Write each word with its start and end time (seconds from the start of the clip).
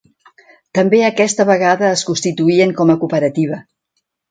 També 0.77 1.01
aquesta 1.09 1.45
vegada 1.51 1.91
es 1.97 2.05
constituïen 2.09 2.75
com 2.83 2.95
a 2.95 2.99
cooperativa. 3.05 3.63